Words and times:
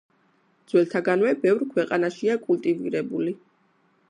ძველთაგანვე 0.71 1.33
ბევრ 1.43 1.67
ქვეყანაშია 1.75 2.39
კულტივირებული. 2.49 3.39